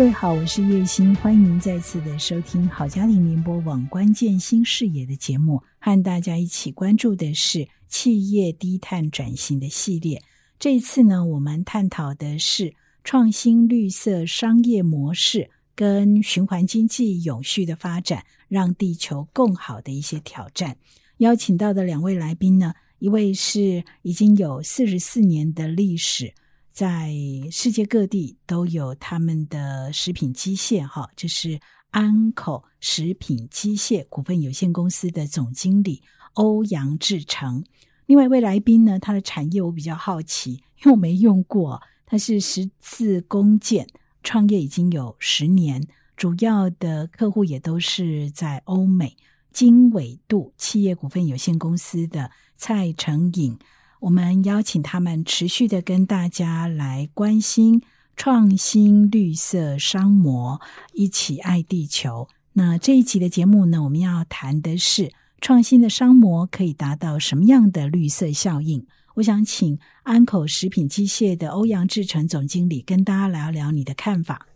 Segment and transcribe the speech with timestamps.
[0.00, 10.22] 各位好，我是叶欣，欢迎您再次的收听好家庭联播网关键新视野的节目，和大家一起关注的是企业低碳转型的系列。
[10.58, 12.74] 这一次呢，我们探讨的是
[13.04, 20.78] 创新绿色商业模式跟循环经济永续的发展，让地球更好的一些挑战。
[21.18, 26.32] 邀请到的两位来宾呢，一位是已经有四十四年的历史。
[26.80, 27.14] 在
[27.50, 36.02] 世界各地都有他们的食品机械，哈，这是安口食品机械股份有限公司的总经理
[36.32, 37.62] 欧阳志成。
[38.06, 41.82] 另外一位来宾呢，他的产业我比较好奇，因为我没用过。
[42.06, 43.86] 他是十字弓箭，
[44.22, 49.18] 创业已经有十年，主要的客户也都是在欧美。
[49.52, 53.58] 经纬度企业股份有限公司的蔡成颖。
[54.00, 57.82] 我们邀请他们持续的跟大家来关心
[58.16, 60.58] 创新绿色商模，
[60.94, 62.26] 一起爱地球。
[62.54, 68.86] 那这一集的节目呢，我们要谈的是创新的商模可以达到什么样的绿色效应？
[69.16, 74.46] 我想请安口食品机械的欧阳志成总经理跟大家聊聊你的看法。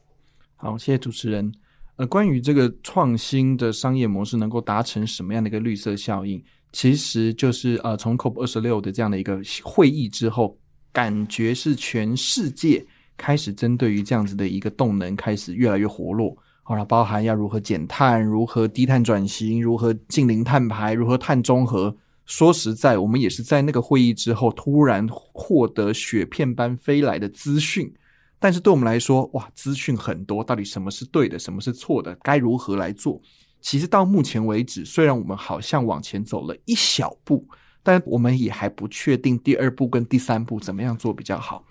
[0.57, 1.53] 好，谢谢主持人。
[1.97, 6.43] 呃，关于这个创新的商业模式能够达成什么样的一个绿色效应？
[6.75, 10.59] 其实就是呃，从 COP 二十六的这样的一个会议之后，
[10.93, 12.85] 感觉是全世界
[13.17, 16.37] 开始针对于这样子的一个动能开始越来越活络。
[16.65, 21.97] 好了，包含要如何减碳、如何低碳转型、如何近零碳排、如何碳中和。
[22.27, 27.93] 说实在，我们也是在那个会议之后突然获得雪片般飞来的资讯。
[28.39, 33.21] 但是对我们来说，哇，资讯很多，到底什么是对的，什么是错的，该如何来做？
[33.65, 37.49] 其实到目前为止，虽然我们好像往前走了一小步，
[37.83, 41.65] 但我们也还不确定第二步跟第三步怎么样做比较好。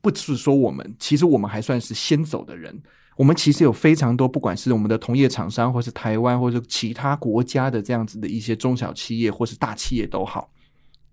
[0.00, 2.80] 不只是说我们，其实我们还算是先走的人。
[3.16, 10.48] 我们其实有非常多，不管是我们的同业厂商，或是台湾，或者其他国家的这样子的一些中小企业，或是大企业都好，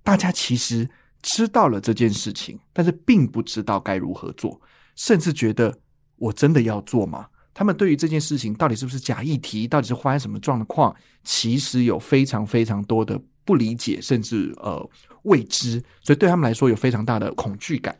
[0.03, 0.88] 大家其实
[1.24, 4.62] 知道了这件事情，但是并不知道该如何做，
[4.96, 5.75] 甚至觉得
[6.18, 7.25] 我真的要做吗？
[7.53, 14.89] 他们对于这件事情到底是不是假议题，到底是发生什么状况，其实有非常非常多的不理解，甚至呃
[15.23, 17.95] 未知，所以对他们来说有非常大的恐惧感。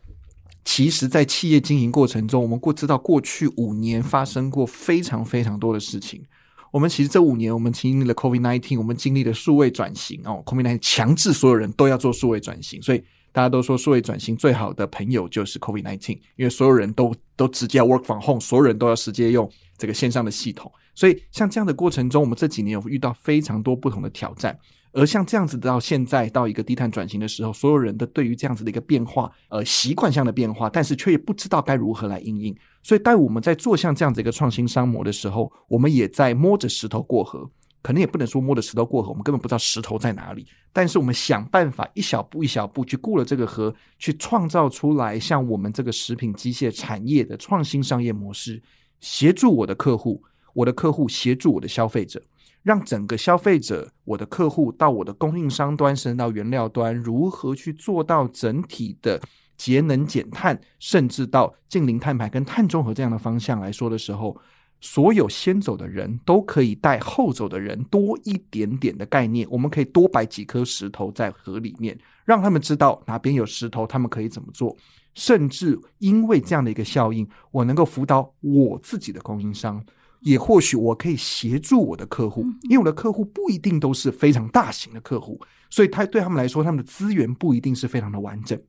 [0.64, 6.24] 其实，在企业经营过程中，我们过知道过去五年发生过非常非常多的事情。
[6.70, 13.02] 我们其实这五年，我们经历了 COVID-19，我们经历了数位转型哦，COVID-19 强制所有人都要做数位转型，所以。
[13.32, 20.70] 大家都说数位转型最好的朋友就是 COVID-19，因为所有人都都直接 work from home，所有人都要直接用这个线上的系统。
[20.94, 24.58] 所以像这样的过程中，我们这几年有遇到非常多不同的挑战。
[24.94, 32.54] 而像这样子到现在到一个低碳转型的时候，所有人的对于这样子的一个变化，呃，习惯上的变化，但是却也不知道该如何来应应。
[32.82, 37.50] 所以当我们在做像这样子一个创新商模的时候，我们也在摸着石头过河。
[37.82, 40.46] 可能也不能说摸着石头过河，我们根本不知道石头在哪里。
[40.72, 48.62] 但是我们想办法一小步一小步去过了这个河，去创造出来像我们这个食品机械产业的创新商业模式，
[49.00, 50.22] 协助我的客户，
[50.54, 52.22] 我的客户协助我的消费者，
[52.62, 59.20] 让整个消费者、我的客户到我的供应商端，甚至到原料端，如何去做到整体的
[59.56, 64.40] 节能减碳，甚至到近零碳排跟碳中和这样的方向来说的时候。
[64.82, 74.76] 所有先走的人都可以带后走的人多一点点的概念，我们可以多摆几颗石头在河里面，让他们知道哪边有石头，他们可以怎么做。
[75.14, 79.80] 甚至因为这样的一个效应，我能够辅导我自己的供应商，
[80.20, 88.60] 也或许我可以协助我的客户，因为我的客户不一定都是非常大型的客户，所以他对他们来说，他们的资源不一定是非常的完整。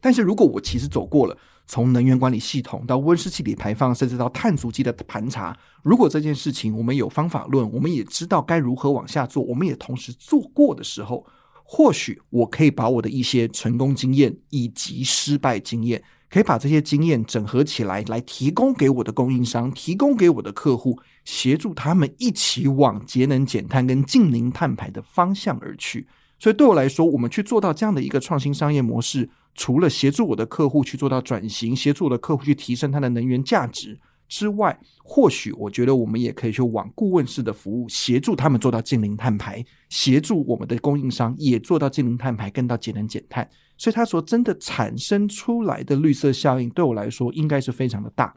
[0.00, 1.36] 但是如果我其实走过了
[1.66, 11.24] 从能源管理系统到温室气体排放，甚至到碳足迹的盘查，如果这件事情我们有方法论，我们也知道该如何往下做，我们也同时做过的时候，
[11.64, 26.06] 或许我可以把我的一些成功经验以及失败经验，可以把这些经验整合起来，来提供给我的供应商，提供给我的客户，协助他们一起往节能减碳跟净零碳排的方向而去。
[26.38, 29.30] 所以对我来说，我们去做到这样的一个创新商业模式。
[29.54, 43.48] 除了协助我的客户去做到转型，协助我的客户去提升他的能源价值，之外，或许我觉得我们也可以去往顾问式的服务，协助他们做到净零碳排，协助我们的供应商也做到净零碳排，更到节能减碳。
[43.76, 48.34] 所以他所，真的产生出来的绿色效应，对我来说应该是非常的大。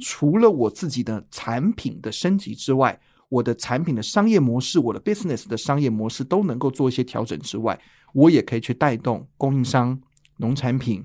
[0.00, 7.78] 除了我自己的产品的升级之外，我的产品的商业模式，我的 business 的商业模式都能够做一些调整之外，
[8.12, 10.00] 我也可以去带动供应商、
[10.38, 11.04] 农产品、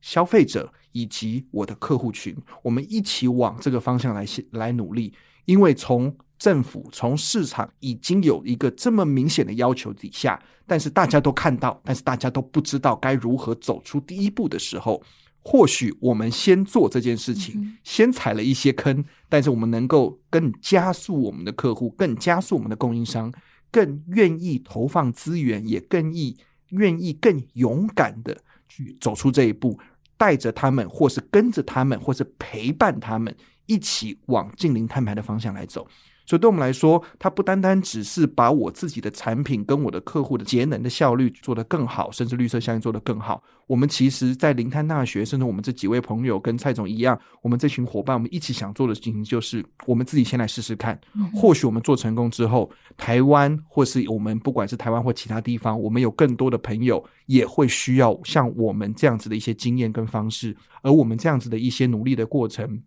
[0.00, 5.12] 消费者以及我的客户群，我们一起往这个方向来来努力。
[5.44, 15.02] 因为从政府、从市场已经有一个这么明显的要求底下，但是大家都看到，但是大家都不知道该如何走出第一步的时候。
[15.48, 23.32] 或许我们先做这件事情，先踩了一些坑，但是我们能够更加速我们的客户，更加速我们的供应商，
[23.70, 26.36] 更愿意投放资源，也更意
[26.70, 29.78] 愿意更勇敢的去走出这一步，
[30.16, 33.34] 带着他们，或是跟着他们，或是陪伴他们，
[33.66, 35.86] 一起往近零碳排的方向来走。
[36.26, 43.40] 所以，对我们来说，它不单单只是把我自己的产品跟我的客户的节能的效率做得更好，甚至绿色效应做得更好。
[43.68, 51.00] 我们其实，在零碳大学，甚至我们这几位朋友跟蔡总一样，我们这群伙伴，我们一起想做的事情，就是我们自己先来试试看。
[51.32, 62.82] 或许我们做成功之后，台湾或是我们不管是台湾或其他地方，我们有更多的朋友也会需要像我们这样子的一些经验跟方式，而我们这样子的一些努力的过程。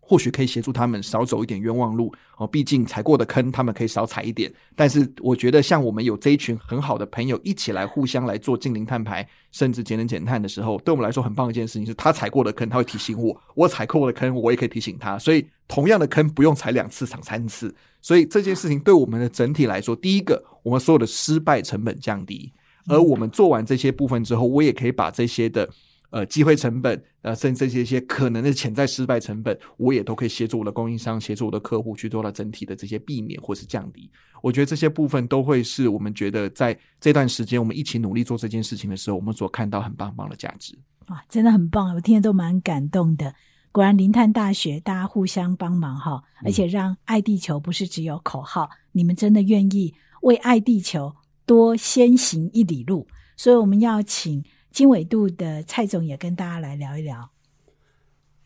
[0.00, 4.52] 或许可以协助他们少走一点冤枉路哦，毕竟踩过的坑他们可以少踩一点。
[4.74, 15.16] 但是我觉得，像我们有这一群很好的朋友一起来互相来做净零碳排，甚至节能减碳的时候，对我们来说很棒一件事情是，他踩过的坑他会提醒我，我踩过的坑我也可以提醒他。
[15.16, 17.72] 所以同样的坑不用踩两次，踩三次。
[18.02, 22.52] 所以这件事情对我们的整体来说，第一个，我们所有的失败成本降低，
[22.88, 25.68] 而我们做完这些部分之后，我也可以把这些的。
[26.10, 34.10] 呃，机会成本，呃，甚至这些些可能的潜在失败成本，我也都可以协助我的供应商，协助我的客户去做到整体的这些避免或是降低。
[34.42, 40.76] 我觉得这些部分都会是我们觉得在这段时间我们一起努力做这件事情的时候，我们所看到很棒棒的价值。
[41.06, 43.32] 哇，真的很棒，我听得都蛮感动的。
[43.70, 51.14] 果然林探大学大家互相帮忙哈，而且让爱地球不是只有口号，嗯、你们真的愿意为爱地球
[51.46, 54.42] 多先行一里路，所以我们要请。
[54.70, 57.30] 经纬度的蔡总也跟大家来聊一聊。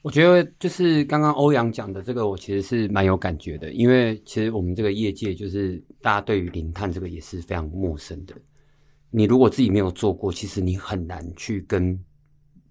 [0.03, 8.35] 我觉得就是刚刚欧阳讲的这个，我其实是蛮有感觉的，因为其实我们这个业界就是大家对于零碳这个也是非常陌生的。
[9.11, 11.99] 你如果自己没有做过，其实你很难去跟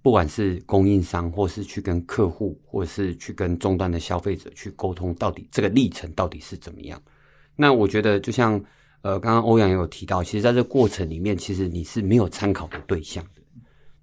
[0.04, 7.02] 不管是供应商，或是去跟客户，或者是去跟终端的消费者去沟通，到底这个历程到底是怎么样。
[7.56, 8.64] 那我觉得就像
[9.02, 13.26] 呃，刚刚欧阳也有提到，其实在这个过程里面，其实你是没有参考的对象。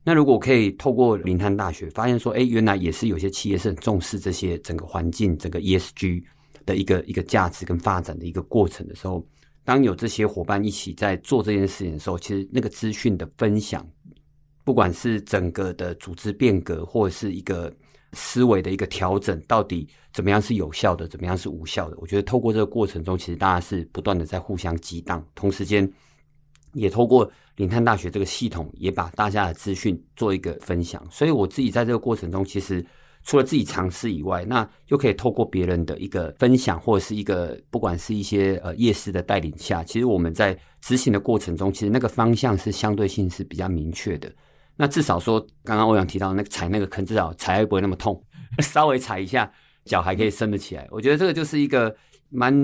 [0.02, 6.22] 那如果可以透过零碳大学发现说，哎，原来也是有些企业是很重视这些整个环境、整个 ESG
[6.64, 9.22] 的一个一个价值跟发展的一个过程的时候，
[9.62, 13.86] 当有这些伙伴一起在做这件事情的时候，其实那个资讯的分享，
[14.64, 17.70] 不管是整个的组织变革，或者是一个
[18.14, 21.96] 思维的一个调整，到底怎么样是有效的，怎么样是无效的？
[21.98, 25.92] 我觉得透过这个过程中，其实大家是不断的在互相激荡，同时间。
[26.72, 27.28] 也透过
[27.60, 31.06] 零碳大学这个系统，也把大家的资讯做一个分享。
[31.10, 32.82] 所以我自己在这个过程中，其实
[33.22, 44.32] 除了自己尝试以外，那又可以透过别人的一个分享，或者是一个不管是一些呃业师的带领下，其实我们在执行的过程中，其实那个方向是相对性是比较明确的。
[44.74, 48.18] 那至少说，刚刚欧阳提到那个踩那个坑，至少踩不会那么痛，
[48.60, 49.52] 稍微踩一下
[49.84, 50.88] 脚还可以升得起来。
[50.90, 51.94] 我觉得这个就是一个
[52.30, 52.54] 蛮，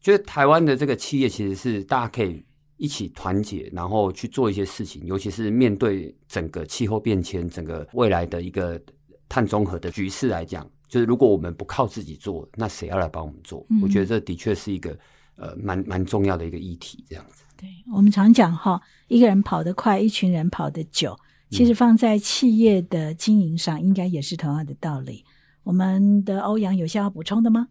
[0.00, 2.44] 觉得台湾的这个企业其实是大家可以。
[2.76, 8.80] 一起团结，然后去做一些事情，尤其是面对整个气候变迁、整个未来的一个
[9.28, 13.66] 碳中和的局势来讲，就是如果我们不靠自己做，那谁要来帮我们做？
[13.70, 14.96] 嗯、我觉得这的确是一个
[15.36, 17.04] 呃蛮蛮重要的一个议题。
[17.08, 21.16] 这样子，对我们常讲哈，一个人跑得快，一群人跑得久。
[21.48, 25.24] 其实放在企业的经营上，应该也是同样的道理。
[25.62, 27.68] 我们的欧阳有需要补充的吗？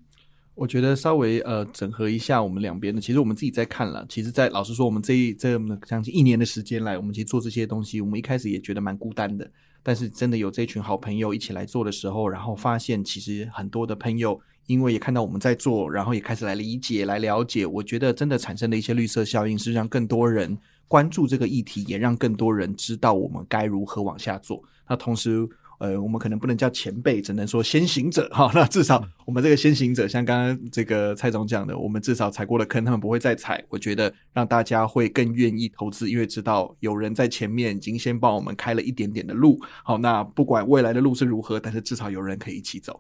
[0.56, 4.06] 我觉得稍微呃整合一下我们两边的，其实我们自己在看了。
[4.08, 9.50] 其实，在老实说，我们这一这么将近一年的时间来，我们其实做这些东西，我们一开始也觉得蛮孤单的。
[9.84, 17.66] 但是真的有这群好朋友一起来做的时候，然后发现其实很多的朋友，因为也看到我们在做，然后也开始来理解、来了解。
[17.66, 20.58] 我觉得真的产生的一些绿色效应，是让更多人
[20.88, 24.64] 关注这个议题，也让更多人知道我们该如何往下做。
[24.88, 25.48] 那同时，
[25.80, 28.50] 呃，我们可能不能叫前辈，只能说先行者哈。
[28.54, 33.64] 那至少我们这个先行者，像刚刚这个蔡总讲的，我们至少踩过了坑，他们不会再踩。
[33.70, 39.60] 我觉得让大家会更愿意投资，因为知道有人在前面已经先帮我们开了一点点的路。
[39.84, 43.00] 好，那不管未来的路是如何，但是至少有人可以一起走。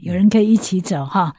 [0.00, 1.34] 有人可以一起走哈。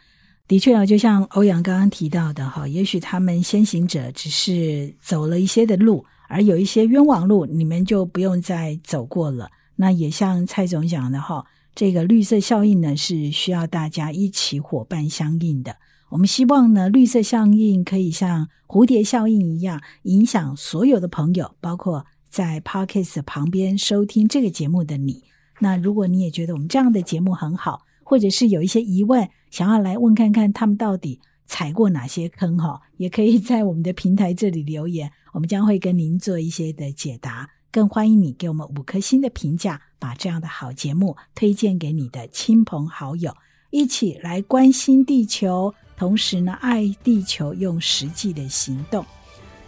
[0.48, 9.50] 的确啊，就像欧阳刚刚提到的哈，也许他们先行者只是走了一些的路，而有一些冤枉路，你们就不用再走过了。
[9.78, 15.78] 那也像蔡总讲的哈，这个绿色效应呢，是需要大家一起伙伴相应的。
[16.10, 25.24] 我们希望呢，绿色效应可以像蝴蝶效应一样，影响所有的朋友，包括在 Podcast 旁边收听这个节目的你。
[25.60, 37.50] 那如果你也觉得我们这样的节目很好，或者是有一些疑问，想要来问看看他们到底踩过哪些坑哈，也可以在我们的平台这里留言，我们将会跟您做一些的解答。
[37.76, 43.36] 更欢迎你给我们五颗星的评价，把这样的好节目推荐给你的亲朋好友，
[43.70, 49.06] 一起来关心地球，同时呢，爱地球，用实际的行动。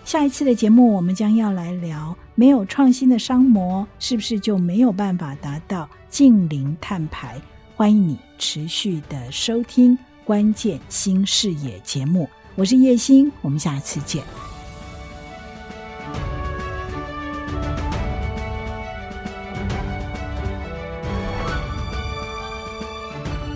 [0.06, 7.42] 下一次的节目，我们将要来聊，没有创新的商模，是不是就没有办法达到净零碳排？
[7.76, 14.24] 欢迎你持续的收听《关键新视野》节目，我是叶欣，我们下次见。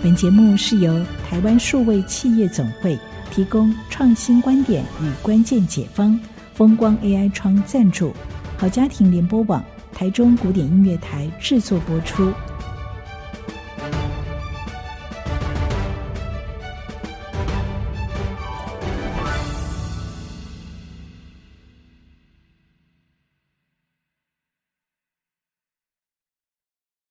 [0.02, 2.98] 本节目是由台湾数位企业总会
[3.30, 6.18] 提供创新观点与关键解方，
[6.54, 8.12] 风光 AI 窗赞助，
[8.56, 12.32] 好家庭联播网台中古典音乐台制作播出。